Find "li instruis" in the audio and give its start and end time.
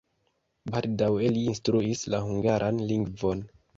1.35-2.03